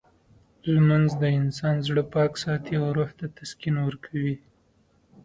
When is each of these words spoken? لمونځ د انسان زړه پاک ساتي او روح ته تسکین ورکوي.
لمونځ 0.73 1.09
د 1.21 1.23
انسان 1.39 1.75
زړه 1.87 2.03
پاک 2.13 2.31
ساتي 2.43 2.73
او 2.81 2.87
روح 2.97 3.09
ته 3.19 3.25
تسکین 3.37 3.75
ورکوي. 3.81 4.35